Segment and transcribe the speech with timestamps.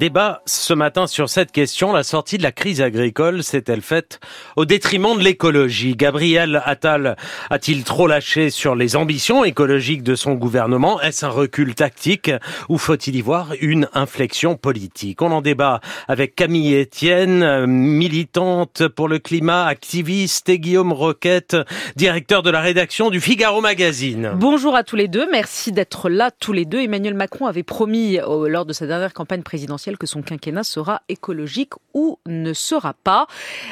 [0.00, 1.92] Débat ce matin sur cette question.
[1.92, 4.18] La sortie de la crise agricole s'est-elle faite
[4.56, 5.94] au détriment de l'écologie?
[5.94, 7.18] Gabriel Attal
[7.50, 11.02] a-t-il trop lâché sur les ambitions écologiques de son gouvernement?
[11.02, 12.30] Est-ce un recul tactique
[12.70, 15.20] ou faut-il y voir une inflexion politique?
[15.20, 21.58] On en débat avec Camille Etienne, militante pour le climat, activiste et Guillaume Roquette,
[21.96, 24.32] directeur de la rédaction du Figaro Magazine.
[24.34, 25.28] Bonjour à tous les deux.
[25.30, 26.80] Merci d'être là tous les deux.
[26.80, 31.74] Emmanuel Macron avait promis lors de sa dernière campagne présidentielle que son quinquennat sera écologique
[31.94, 33.26] ou ne sera pas.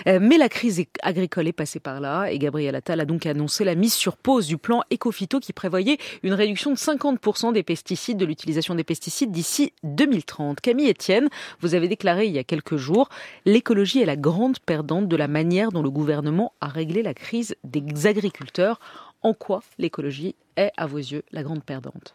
[0.07, 3.65] Euh, mais la crise agricole est passée par là et Gabriel Attal a donc annoncé
[3.65, 8.19] la mise sur pause du plan Ecofito qui prévoyait une réduction de 50% des pesticides,
[8.19, 10.61] de l'utilisation des pesticides d'ici 2030.
[10.61, 11.29] Camille Etienne,
[11.61, 13.09] vous avez déclaré il y a quelques jours,
[13.45, 17.57] l'écologie est la grande perdante de la manière dont le gouvernement a réglé la crise
[17.65, 18.81] des agriculteurs.
[19.23, 22.15] En quoi l'écologie est, à vos yeux, la grande perdante?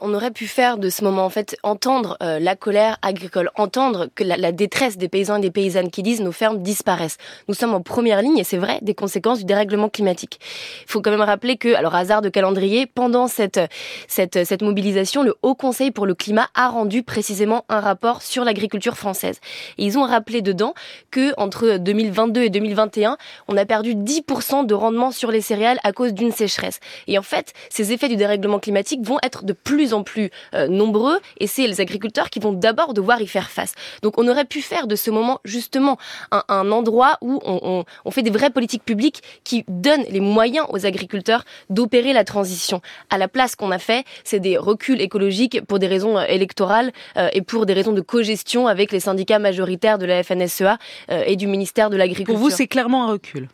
[0.00, 4.08] On aurait pu faire de ce moment en fait entendre euh, la colère agricole, entendre
[4.14, 7.18] que la, détresse des paysans et des paysannes qui disent nos fermes disparaissent.
[7.48, 10.40] Nous sommes en première ligne et c'est vrai des conséquences du dérèglement climatique.
[10.86, 13.60] Il faut quand même rappeler que, alors hasard de calendrier, pendant cette
[14.08, 18.44] cette cette mobilisation, le Haut Conseil pour le climat a rendu précisément un rapport sur
[18.44, 19.40] l'agriculture française.
[19.78, 20.74] Et ils ont rappelé dedans
[21.10, 23.16] que entre 2022 et 2021,
[23.48, 26.80] on a perdu 10% de rendement sur les céréales à cause d'une sécheresse.
[27.06, 30.30] Et en fait, ces effets du dérèglement climatique vont être de plus plus en plus
[30.54, 33.74] euh, nombreux et c'est les agriculteurs qui vont d'abord devoir y faire face.
[34.02, 35.96] Donc on aurait pu faire de ce moment justement
[36.32, 40.86] un, endroit où on, on, fait des vraies politiques publiques qui donnent les moyens aux
[40.86, 42.80] agriculteurs d'opérer la transition.
[43.10, 46.90] À la place qu'on a fait, c'est des reculs écologiques pour des raisons euh, électorales
[47.16, 50.78] euh, et pour des raisons de cogestion avec les syndicats majoritaires de la FNSEA
[51.26, 52.34] et du ministère de l'Agriculture.
[52.34, 53.48] Pour vous, c'est clairement un recul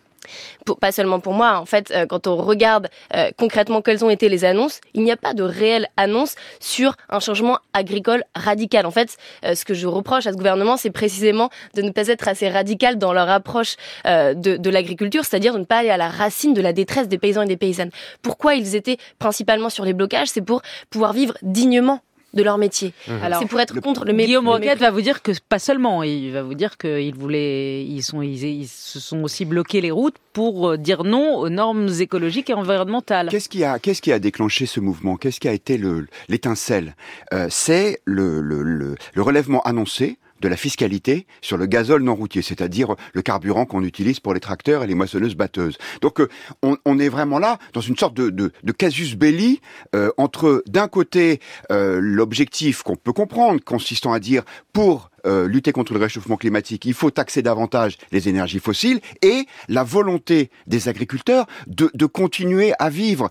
[0.80, 4.28] pas seulement pour moi, en fait, euh, quand on regarde euh, concrètement quelles ont été
[4.28, 8.86] les annonces, il n'y a pas de réelle annonce sur un changement agricole radical.
[8.86, 12.08] En fait, euh, ce que je reproche à ce gouvernement, c'est précisément de ne pas
[12.08, 15.96] être assez radical dans leur approche de, de l'agriculture, c'est-à-dire de ne pas aller à
[15.96, 17.90] la racine de la détresse des paysans et des paysannes.
[18.22, 20.28] Pourquoi ils étaient principalement sur les blocages?
[20.28, 22.00] C'est pour pouvoir vivre dignement
[22.34, 22.92] de leur métier.
[23.08, 23.20] Mhm.
[23.38, 26.42] c'est pour être contre le Guillaume Roquette va vous dire que pas seulement, il va
[26.42, 30.76] vous dire qu'ils voulaient, ils sont, ils, se sont aussi bloqués les routes pour euh,
[30.76, 33.28] dire non aux normes écologiques et environnementales.
[33.30, 35.16] Qu'est-ce qui a, qu'est-ce qui a déclenché ce mouvement?
[35.16, 36.94] Qu'est-ce qui a été le, l'étincelle?
[37.32, 42.42] Euh, C'est le, le, le relèvement annoncé de la fiscalité sur le gazole non routier,
[42.42, 45.78] c'est-à-dire le carburant qu'on utilise pour les tracteurs et les moissonneuses batteuses.
[46.00, 46.28] Donc euh,
[46.62, 49.60] on, est vraiment là dans une sorte de, casus belli
[49.94, 54.42] euh, entre d'un côté euh, l'objectif qu'on peut comprendre consistant à dire
[54.72, 55.10] pour
[55.48, 60.50] lutter contre le réchauffement climatique, il faut taxer davantage les énergies fossiles et la volonté
[60.68, 63.28] des agriculteurs de, continuer à vivre.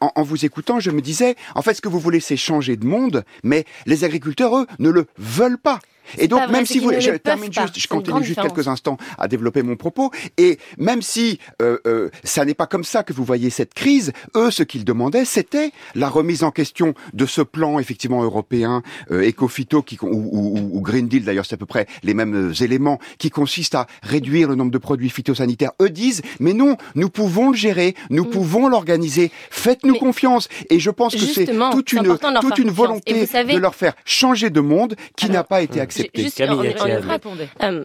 [0.00, 2.86] en, vous écoutant, je me disais, en fait, ce que vous voulez, c'est changer de
[2.86, 5.80] monde, mais les agriculteurs, eux, ne le veulent pas.
[6.16, 9.62] Et donc, même si vous, je termine juste, je continue juste quelques instants à développer
[9.62, 10.10] mon propos.
[10.36, 14.12] Et même si euh, euh, ça n'est pas comme ça que vous voyez cette crise,
[14.36, 19.28] eux, ce qu'ils demandaient, c'était la remise en question de ce plan effectivement européen, euh,
[19.28, 22.98] Ecofito, qui, ou, ou, Green Deal d'ailleurs, c'est à peu près les mêmes euh, éléments,
[23.18, 25.72] qui consistent à réduire le nombre de produits phytosanitaires.
[25.82, 28.30] Eux disent, mais non, nous pouvons le gérer, nous mm.
[28.30, 29.30] pouvons l'organiser.
[29.50, 30.48] Faites-nous confiance.
[30.70, 34.60] Et je pense que c'est toute une toute une volonté de leur faire changer de
[34.60, 35.97] monde qui n'a pas été acceptée.
[36.14, 37.84] Juste, euh,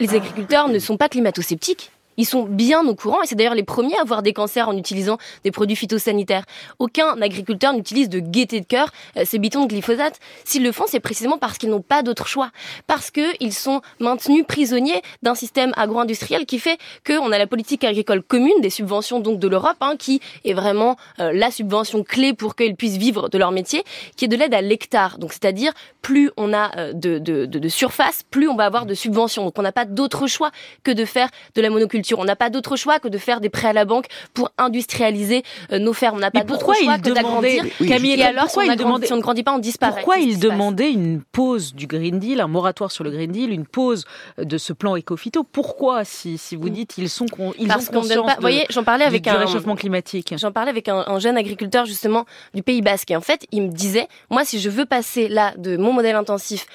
[0.00, 1.90] les agriculteurs ne sont pas climato-sceptiques.
[2.16, 4.76] Ils sont bien au courant et c'est d'ailleurs les premiers à avoir des cancers en
[4.76, 6.44] utilisant des produits phytosanitaires.
[6.78, 10.18] Aucun agriculteur n'utilise de gaieté de cœur euh, ces bitons de glyphosate.
[10.44, 12.50] S'ils le font, c'est précisément parce qu'ils n'ont pas d'autre choix.
[12.86, 18.22] Parce qu'ils sont maintenus prisonniers d'un système agro-industriel qui fait qu'on a la politique agricole
[18.22, 22.56] commune, des subventions donc de l'Europe, hein, qui est vraiment euh, la subvention clé pour
[22.56, 23.84] qu'ils puissent vivre de leur métier,
[24.16, 25.18] qui est de l'aide à l'hectare.
[25.18, 25.72] Donc c'est-à-dire
[26.02, 29.44] plus on a euh, de, surface, plus on va avoir de subventions.
[29.44, 30.50] Donc on n'a pas d'autre choix
[30.82, 33.48] que de faire de la monoculture on n'a pas d'autre choix que de faire des
[33.48, 35.42] prêts à la banque pour industrialiser
[35.72, 36.16] euh, nos fermes.
[36.16, 37.64] On n'a pas d'autre choix que d'agrandir.
[37.86, 40.02] Camille, et alors, pourquoi si, on si on ne grandit pas, on disparaît.
[40.02, 43.66] Pourquoi il demandait une pause du Green Deal, un moratoire sur le Green Deal, une
[43.66, 44.04] pause
[44.38, 47.26] de ce plan éco-phyto Pourquoi, si, si vous dites ils sont
[47.58, 50.34] ils Parce ont conscience pas, vous voyez, j'en parlais avec un réchauffement climatique?
[50.36, 52.24] J'en parlais avec un, jeune agriculteur justement
[52.54, 55.54] du Pays Basque et en fait, il me disait, moi, si je veux passer là
[55.56, 56.66] de mon modèle intensif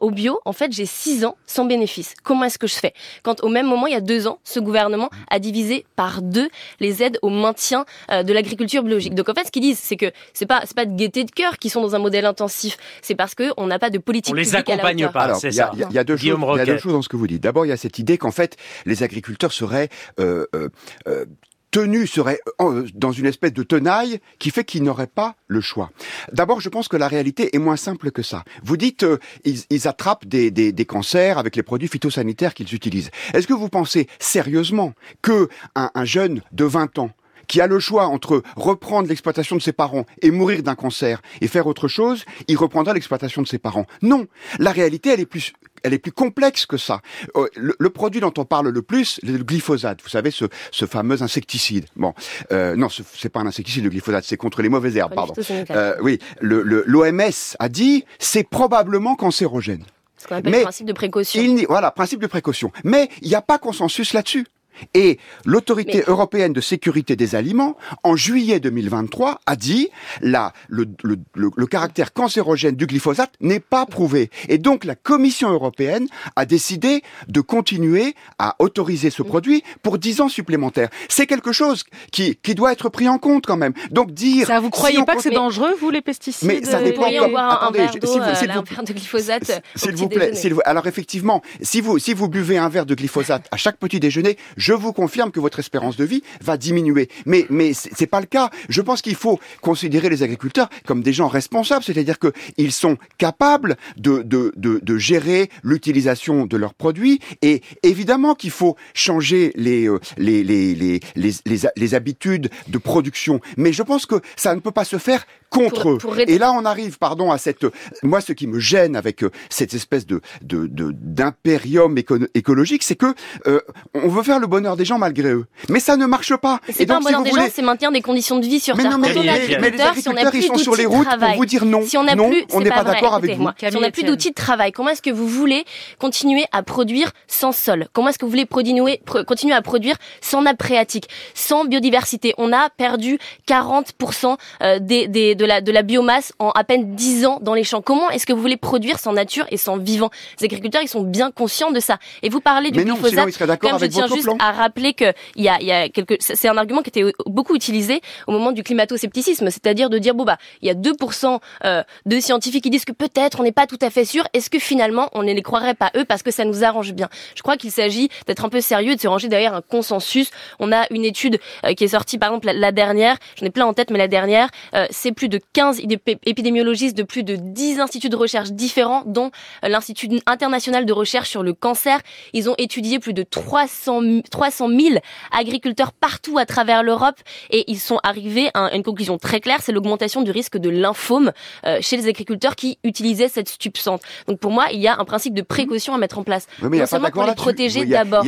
[0.00, 2.14] au bio, en fait, j'ai six ans sans bénéfice.
[2.22, 2.92] Comment est-ce que je fais?
[3.22, 6.48] Quand au même moment, il y a deux ans, ce gouvernement a divisé par deux
[6.78, 9.14] les aides au maintien euh, de l'agriculture biologique.
[9.14, 11.30] Donc en fait, ce qu'ils disent, c'est que c'est pas c'est pas de gaieté de
[11.30, 12.78] cœur qui sont dans un modèle intensif.
[13.02, 14.32] C'est parce que on n'a pas de politique.
[14.32, 15.34] On les accompagne pas.
[15.34, 15.72] c'est ça.
[15.74, 16.38] Il y, a deux choses.
[16.54, 17.42] Il y a deux choses dans ce que vous dites.
[17.42, 18.56] D'abord, il y a cette idée qu'en fait,
[18.86, 19.88] les agriculteurs seraient
[20.18, 21.24] euh, euh,
[21.70, 25.90] tenu, serait euh, dans une espèce de tenaille qui fait qu'ils n'auraient pas le choix.
[26.32, 28.44] D'abord, je pense que la réalité est moins simple que ça.
[28.62, 33.10] Vous dites, euh, ils, attrapent des, cancers avec les produits phytosanitaires qu'ils utilisent.
[33.34, 37.10] Est-ce que vous pensez sérieusement que un, un jeune de 20 ans
[37.46, 41.48] qui a le choix entre reprendre l'exploitation de ses parents et mourir d'un cancer et
[41.48, 43.86] faire autre chose, il reprendra l'exploitation de ses parents?
[44.02, 44.26] Non,
[44.60, 45.52] la réalité, elle est plus
[45.82, 47.00] elle est plus complexe que ça.
[47.36, 50.02] Euh, le, produit dont on parle le plus, le glyphosate.
[50.02, 51.86] Vous savez, ce, ce fameux insecticide.
[51.96, 52.14] Bon,
[52.52, 55.34] euh, non, c'est pas un insecticide, le glyphosate, c'est contre les mauvaises herbes, pardon.
[55.70, 59.84] Euh, oui, l'OMS le, a dit, c'est probablement cancérogène.
[60.16, 61.56] Ce qu'on appelle le principe de précaution.
[61.68, 62.72] voilà, principe de précaution.
[62.84, 64.46] Mais il n'y a pas consensus là-dessus.
[64.94, 69.88] Et l'autorité européenne de sécurité des aliments, en juillet 2023, a dit
[70.20, 74.30] la, le, le, le, caractère cancérogène du glyphosate n'est pas prouvé.
[74.48, 76.06] Et donc la Commission européenne
[76.36, 80.90] a décidé de continuer à autoriser ce produit pour 10 ans supplémentaires.
[81.08, 83.72] C'est quelque chose qui, qui doit être pris en compte quand même.
[83.90, 84.46] Donc dire...
[84.46, 87.10] Ça, vous croyez pas que c'est dangereux, vous, les pesticides Mais ça dépend...
[87.10, 87.36] Comme...
[87.36, 91.98] Attendez, un s'il vous, vous, de glyphosate s'il vous plaît, vous, alors effectivement, si vous,
[91.98, 95.40] si vous buvez un verre de glyphosate à chaque petit déjeuner, je vous confirme que
[95.40, 97.08] votre espérance de vie va diminuer.
[97.26, 98.50] Mais, mais c'est pas le cas.
[98.68, 103.76] Je pense qu'il faut considérer les agriculteurs comme des gens responsables, c'est-à-dire qu'ils sont capables
[103.96, 109.88] de, de, de, de gérer l'utilisation de leurs produits et évidemment qu'il faut changer les,
[109.88, 111.34] euh, les, les, les, les,
[111.76, 113.40] les, habitudes de production.
[113.56, 115.98] Mais je pense que ça ne peut pas se faire contre eux.
[116.26, 117.66] Et là, on arrive, pardon, à cette.
[118.02, 123.14] Moi, ce qui me gêne avec euh, cette espèce de d'impérium de, écologique, c'est que
[123.46, 123.60] euh,
[123.94, 125.46] on veut faire le bonheur des gens malgré eux.
[125.68, 126.60] Mais ça ne marche pas.
[126.72, 128.98] C'est pas un bonheur des gens, c'est maintenir des conditions de vie sur mais Terre.
[128.98, 131.82] mais, mais, mais, les agriculteurs, ils sont sur les routes pour vous dire non.
[131.82, 133.48] Si on non, plus, on n'est pas, d'accord avec vous.
[133.58, 135.64] si on n'a plus d'outils de travail, comment est-ce que vous voulez
[135.98, 137.88] continuer à produire sans sol?
[137.92, 142.34] Comment est-ce que vous voulez continuer à produire sans nappe phréatique, sans biodiversité?
[142.38, 143.18] On a perdu
[143.48, 147.54] 40% euh, des, des de la, de la biomasse en à peine 10 ans dans
[147.54, 147.80] les champs.
[147.80, 150.10] Comment est-ce que vous voulez produire sans nature et sans vivant?
[150.38, 151.98] Les agriculteurs, ils sont bien conscients de ça.
[152.22, 155.60] Et vous parlez du glyphosate, comme je tiens juste à rappeler que il y a,
[155.62, 159.88] y a quelque, c'est un argument qui était beaucoup utilisé au moment du climato-scepticisme, c'est-à-dire
[159.88, 163.40] de dire bon bah il y a 2% euh, de scientifiques qui disent que peut-être
[163.40, 164.24] on n'est pas tout à fait sûr.
[164.34, 167.08] Est-ce que finalement on ne les croirait pas eux parce que ça nous arrange bien?
[167.34, 170.30] Je crois qu'il s'agit d'être un peu sérieux, de se ranger derrière un consensus.
[170.58, 173.64] On a une étude euh, qui est sortie par exemple la, dernière, j'en ai plein
[173.64, 175.80] en tête, mais la dernière, euh, c'est plus de 15
[176.26, 179.30] épidémiologistes de plus de 10 instituts de recherche différents, dont
[179.64, 182.00] euh, l'Institut international de recherche sur le cancer.
[182.34, 184.98] Ils ont étudié plus de 300, 300 000
[185.32, 187.16] agriculteurs partout à travers l'Europe
[187.50, 191.32] et ils sont arrivés à une conclusion très claire, c'est l'augmentation du risque de lymphome
[191.64, 194.02] euh, chez les agriculteurs qui utilisaient cette stupsante.
[194.26, 196.46] Donc pour moi, il y a un principe de précaution à mettre en place.
[196.62, 198.24] Oui, mais non seulement pour les protéger d'abord.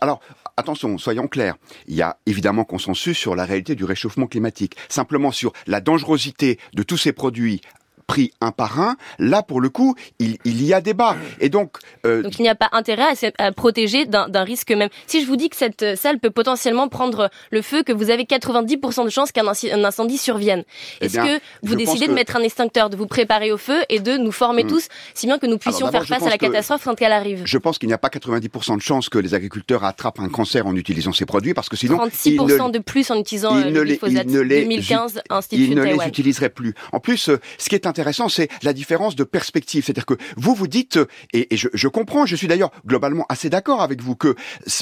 [0.00, 0.20] Alors,
[0.56, 1.56] attention, soyons clairs.
[1.86, 4.76] Il y a évidemment consensus sur la réalité du réchauffement climatique.
[4.88, 7.60] Simplement sur la dangerosité de tous ces produits
[8.06, 11.16] pris un par un, là pour le coup, il, il y a débat.
[11.40, 12.22] Et donc, euh...
[12.22, 13.04] donc il n'y a pas intérêt
[13.38, 14.88] à, à protéger d'un risque même.
[15.06, 18.10] Si je vous dis que cette euh, salle peut potentiellement prendre le feu, que vous
[18.10, 20.64] avez 90% de chances qu'un incendie survienne,
[21.00, 24.00] eh est-ce que vous décidez de mettre un extincteur, de vous préparer au feu et
[24.00, 24.68] de nous former hmm.
[24.68, 27.42] tous, si bien que nous puissions faire face à la catastrophe quand elle arrive?
[27.44, 30.66] Je pense qu'il n'y a pas 90% de chances que les agriculteurs attrapent un cancer
[30.66, 34.26] en utilisant ces produits, parce que sinon 36% de plus en utilisant le glyphosate.
[34.26, 36.74] 2015, Institut Ils ne les utiliseraient plus.
[36.92, 37.95] En plus, euh, ce qui est intéressant,
[38.28, 39.84] c'est la différence de perspective.
[39.84, 40.98] C'est-à-dire que vous vous dites,
[41.32, 44.34] et, je, je, comprends, je suis d'ailleurs globalement assez d'accord avec vous, que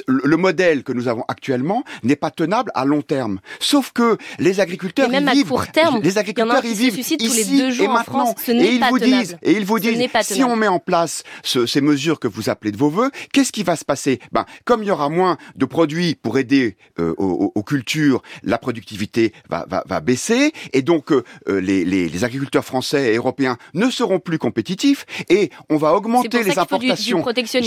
[0.07, 3.41] le modèle que nous avons actuellement n'est pas tenable à long terme.
[3.61, 5.47] Sauf que les agriculteurs même y vivent.
[5.47, 8.23] À court terme, les agriculteurs y vivent ici tous les deux jours et maintenant.
[8.23, 10.79] En France, ce et ils vous disent, et ils vous disent, si on met en
[10.79, 14.21] place ce, ces mesures que vous appelez de vos voeux, qu'est-ce qui va se passer?
[14.33, 18.59] Ben, comme il y aura moins de produits pour aider euh, aux, aux, cultures, la
[18.59, 23.57] productivité va, va, va baisser, et donc euh, les, les, les agriculteurs français et européens
[23.75, 27.25] ne seront plus compétitifs et on va augmenter les importations.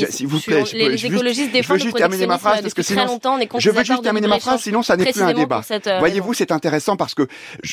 [0.09, 2.81] S'il vous plaît, je, les, écologistes défendent je veux juste terminer ma phrase parce que
[2.81, 3.19] sinon,
[3.59, 5.61] je veux juste terminer ma phrase, sinon ça n'est plus un débat.
[5.71, 7.27] Euh, Voyez-vous, c'est intéressant parce que,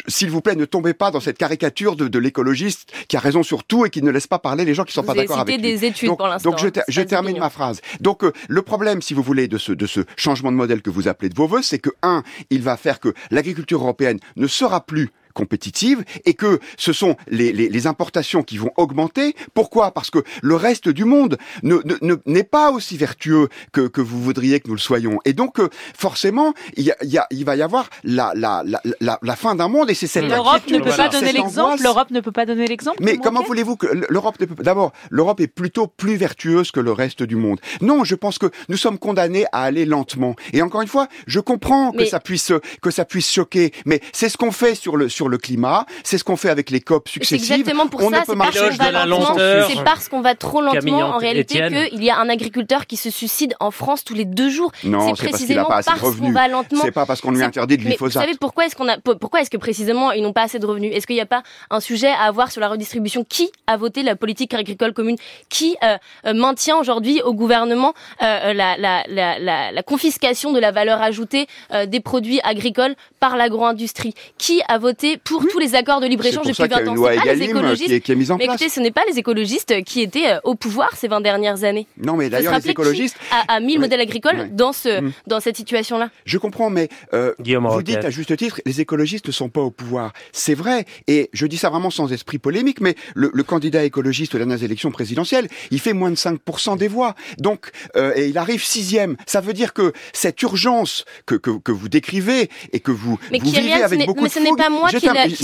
[0.08, 3.42] s'il vous plaît, ne tombez pas dans cette caricature de, de l'écologiste qui a raison
[3.42, 5.56] sur tout et qui ne laisse pas parler les gens qui sont pas d'accord avec
[5.56, 5.62] lui.
[5.62, 6.50] des études donc, pour l'instant.
[6.50, 7.80] Donc je, je termine ma phrase.
[8.00, 10.90] Donc euh, le problème, si vous voulez, de ce, de ce changement de modèle que
[10.90, 14.46] vous appelez de vos voeux, c'est que un, il va faire que l'agriculture européenne ne
[14.46, 19.34] sera plus compétitive et que ce sont les, les, les importations qui vont augmenter.
[19.52, 19.90] Pourquoi?
[19.92, 24.22] Parce que le reste du monde ne, ne, n'est pas aussi vertueux que, que vous
[24.22, 25.18] voudriez que nous le soyons.
[25.24, 28.32] Et donc, euh, forcément, il, y a, il, y a, il va y avoir la,
[28.34, 31.26] la, la, la, la fin d'un monde et c'est cette L'Europe ne peut pas donner
[31.26, 31.82] cette l'exemple.
[31.82, 32.98] L'Europe ne peut pas donner l'exemple.
[33.02, 36.92] Mais comment voulez-vous que l'Europe ne peut d'abord l'Europe est plutôt plus vertueuse que le
[36.92, 37.60] reste du monde.
[37.80, 40.34] Non, je pense que nous sommes condamnés à aller lentement.
[40.52, 44.00] Et encore une fois, je comprends que Mais- ça puisse que ça puisse choquer, mais
[44.12, 46.80] c'est ce qu'on fait sur le sur le climat, c'est ce qu'on fait avec les
[46.80, 47.52] COP C'est successives.
[47.52, 49.66] exactement pour On ne ça, peut c'est parce la.
[49.68, 52.96] C'est parce qu'on va trop Camille lentement en réalité qu'il y a un agriculteur qui
[52.96, 54.70] se suicide en France tous les deux jours.
[54.84, 56.80] Non, c'est c'est précisément parce qu'on va lentement.
[56.82, 58.22] C'est pas parce qu'on lui C'est- interdit de Mais vous glyphosate.
[58.24, 60.66] savez pourquoi est-ce qu'on a pour- pourquoi est-ce que précisément ils n'ont pas assez de
[60.66, 60.92] revenus?
[60.94, 63.24] Est-ce qu'il n'y a pas un sujet à avoir sur la redistribution?
[63.24, 65.16] Qui a voté la politique agricole commune?
[65.48, 70.58] Qui euh, euh, maintient aujourd'hui au gouvernement euh, la, la, la, la, la confiscation de
[70.60, 74.14] la valeur ajoutée euh, des produits agricoles par l'agro-industrie?
[74.38, 76.90] Qui a voté pour tous les accords de libre-échange depuis ça qu'il y 20 a
[76.92, 78.60] ans C'est pas les écologistes qui est, qui est mise en mais place.
[78.60, 81.86] écoutez, ce n'est pas les écologistes qui étaient euh, au pouvoir ces 20 dernières années.
[82.02, 83.84] Non, mais d'ailleurs les écologistes, qui a, a mis le Oui.
[83.84, 84.48] modèle agricole Ouais.
[84.50, 85.12] dans, ce, Mm.
[85.26, 86.10] dans cette situation-là.
[86.24, 87.86] je comprends, mais euh, Guillaume Vous Roquette.
[87.86, 90.12] dites à juste titre, les écologistes ne sont pas au pouvoir.
[90.32, 94.34] C'est vrai, et je dis ça vraiment sans esprit polémique, mais le, le candidat écologiste
[94.34, 97.14] aux dernières élections présidentielles, il fait moins de 5% des voix.
[97.38, 99.16] Donc, euh, et il arrive sixième.
[99.26, 103.38] Ça veut dire que cette urgence que, que, que vous décrivez et que vous, Mais
[103.38, 105.34] vous vivez ce avec n'est- beaucoup mais de ce n'est pas moi qui plaît, dit.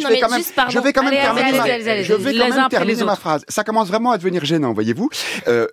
[0.00, 0.70] je vais quand même- juste, pardon.
[0.72, 3.44] Je vais quand même Allez, terminer allez, ma- je vais quand même terminer phrase.
[3.48, 5.08] Ça commence vraiment à devenir gênant, voyez-vous.
[5.48, 5.66] Euh,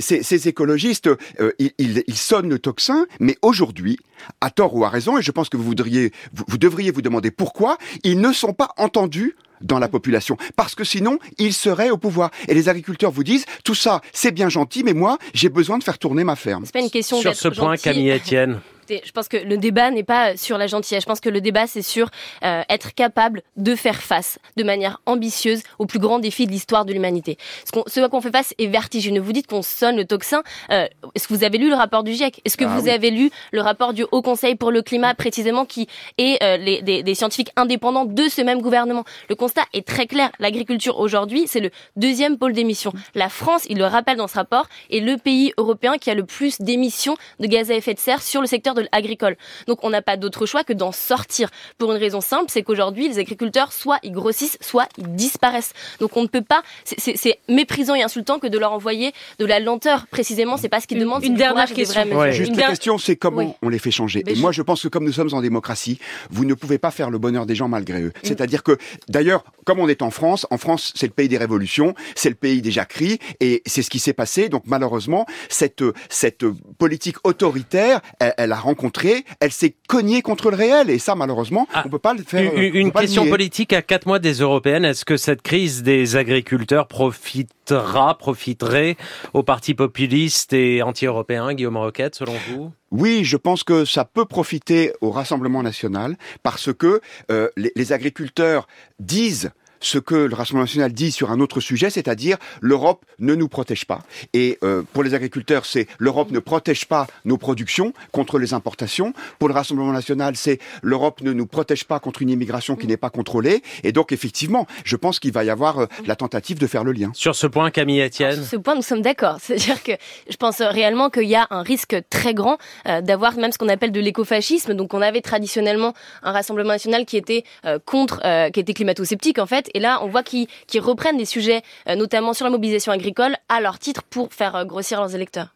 [0.00, 1.08] ces, ces écologistes,
[1.40, 3.98] euh, ils, ils, ils sonnent le tocsin, mais aujourd'hui,
[4.40, 7.02] à tort ou à raison, et je pense que vous voudriez, vous, vous devriez vous
[7.02, 10.36] demander pourquoi, ils ne sont pas entendus dans la population.
[10.56, 12.30] Parce que sinon, ils seraient au pouvoir.
[12.48, 15.84] Et les agriculteurs vous disent, tout ça, c'est bien gentil, mais moi, j'ai besoin de
[15.84, 16.64] faire tourner ma ferme.
[16.64, 17.82] C'est pas une question Sur ce point, gentil.
[17.82, 18.60] Camille Etienne.
[18.90, 21.02] Écoutez, Je pense que le débat n'est pas sur la gentillesse.
[21.02, 22.10] Je pense que le débat, c'est sur
[22.42, 26.84] euh, être capable de faire face de manière ambitieuse au plus grand défi de l'histoire
[26.84, 27.38] de l'humanité.
[27.64, 29.20] Ce, qu'on- ce à quoi on fait face est vertigineux.
[29.20, 30.42] Vous dites qu'on sonne le tocsin.
[30.70, 32.40] Euh, Est-ce que vous avez lu le rapport du GIEC?
[32.44, 32.90] Est-ce que Ah vous oui.
[32.90, 35.86] avez lu le rapport du Haut Conseil pour le climat, précisément, qui
[36.18, 39.04] est euh, les, des, des scientifiques indépendants de ce même gouvernement?
[39.28, 40.30] Le constat est très clair.
[40.40, 42.92] L'agriculture aujourd'hui, c'est le deuxième pôle d'émissions.
[43.14, 46.24] La France, il le rappelle dans ce rapport, est le pays européen qui a le
[46.24, 49.36] plus d'émissions de gaz à effet de serre sur le secteur de l'agricole.
[49.66, 51.50] Donc on n'a pas d'autre choix que d'en sortir.
[51.78, 55.72] Pour une raison simple, c'est qu'aujourd'hui, les agriculteurs, soit ils grossissent, soit ils disparaissent.
[56.00, 59.60] Donc on ne peut pas, c'est- méprisant et insultant que de leur envoyer de la
[59.60, 60.06] lenteur.
[60.08, 61.24] Précisément, c'est pas ce qu'ils Une- demandent.
[61.24, 62.02] une du dernière question.
[62.16, 62.32] Ouais.
[62.32, 63.48] Juste Une la question, c'est comment Oui.
[63.62, 64.22] on les fait changer.
[64.26, 65.98] Mais Et je- moi, je pense que comme nous sommes en démocratie,
[66.30, 68.06] vous ne pouvez pas faire le bonheur des gens malgré Mm.
[68.06, 68.12] eux.
[68.22, 68.76] C'est-à-dire que,
[69.08, 72.34] d'ailleurs, comme on est en France, en France, c'est le pays des révolutions, c'est le
[72.34, 74.48] pays des jacqueries, et c'est ce qui s'est passé.
[74.48, 76.44] Donc, malheureusement, cette cette
[76.78, 81.66] politique autoritaire, elle, elle a rencontré, elle s'est cognée contre le réel, et ça, malheureusement,
[81.74, 82.54] Ah, on peut pas le faire.
[82.54, 84.84] Une, le question politique à quatre mois des européennes.
[84.84, 88.96] Est-ce que cette crise des agriculteurs profitera, profiterait
[89.34, 92.72] aux partis populistes et anti-européens, Guillaume Roquette, selon vous?
[92.90, 97.00] Oui, je pense que ça peut profiter au Rassemblement national parce que
[97.30, 98.66] euh, les, les agriculteurs
[98.98, 99.50] disent
[99.80, 103.84] ce que le Rassemblement national dit sur un autre sujet, c'est-à-dire l'Europe ne nous protège
[103.84, 104.00] pas.
[104.32, 109.12] Et euh, pour les agriculteurs, c'est l'Europe ne protège pas nos productions contre les importations.
[109.38, 112.96] Pour le Rassemblement national, c'est l'Europe ne nous protège pas contre une immigration qui n'est
[112.96, 113.62] pas contrôlée.
[113.84, 116.92] Et donc, effectivement, je pense qu'il va y avoir euh, la tentative de faire le
[116.92, 117.10] lien.
[117.14, 119.38] Sur ce point, Camille Etienne Sur ce point, nous sommes d'accord.
[119.40, 119.92] C'est-à-dire que
[120.28, 123.68] je pense réellement qu'il y a un risque très grand euh, d'avoir même ce qu'on
[123.68, 124.74] appelle de l'écofascisme.
[124.74, 129.38] Donc, on avait traditionnellement un Rassemblement national qui était euh, contre, euh, qui était climato-sceptique
[129.38, 129.69] en fait.
[129.74, 130.48] Et là, on voit qu'ils
[130.80, 134.64] reprennent des sujets, euh, notamment sur la mobilisation agricole, à leur titre pour faire euh,
[134.64, 135.54] grossir leurs électeurs.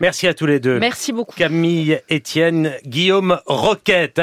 [0.00, 0.78] Merci à tous les deux.
[0.80, 1.36] Merci beaucoup.
[1.36, 4.20] Camille Etienne, Guillaume Roquette.